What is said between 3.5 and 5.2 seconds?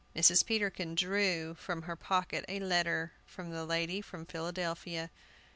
the lady from Philadelphia.